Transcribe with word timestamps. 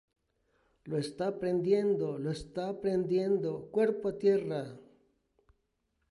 ¡Lo 0.89 0.97
esta 0.97 1.37
prendiendo!¡ 1.37 2.15
lo 2.19 2.31
esta 2.31 2.81
prendiendo!¡ 2.81 3.55
cuerpo 3.71 4.09
a 4.09 4.17
tierra! 4.17 4.75